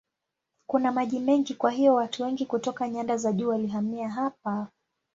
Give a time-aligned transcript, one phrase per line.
[0.69, 4.67] Kuna maji mengi kwa hiyo watu wengi kutoka nyanda za juu walihamia hapa.